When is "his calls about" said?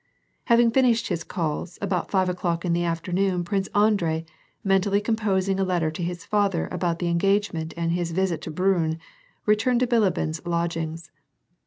1.09-2.09